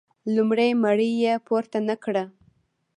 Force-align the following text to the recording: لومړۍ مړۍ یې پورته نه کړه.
لومړۍ 0.35 0.71
مړۍ 0.83 1.11
یې 1.23 1.33
پورته 1.45 1.77
نه 1.87 1.95
کړه. 2.03 2.23